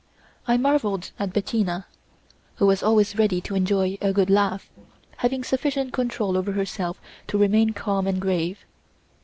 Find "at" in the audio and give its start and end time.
1.19-1.31